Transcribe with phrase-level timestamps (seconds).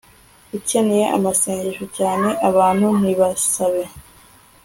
[0.57, 3.83] ukeneye amasengesho cyane Abantu nibasabe